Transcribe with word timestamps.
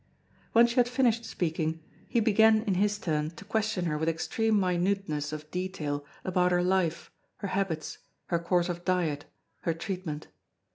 When 0.53 0.65
she 0.65 0.77
had 0.77 0.89
finished 0.89 1.25
speaking, 1.25 1.79
he 2.09 2.19
began 2.19 2.63
in 2.63 2.73
his 2.73 2.97
turn 2.97 3.29
to 3.35 3.45
question 3.45 3.85
her 3.85 3.99
with 3.99 4.09
extreme 4.09 4.59
minuteness 4.59 5.31
of 5.31 5.51
detail 5.51 6.03
about 6.23 6.51
her 6.51 6.63
life, 6.63 7.11
her 7.37 7.49
habits, 7.49 7.99
her 8.25 8.39
course 8.39 8.67
of 8.67 8.83
diet, 8.83 9.25
her 9.59 9.75
treatment. 9.75 10.29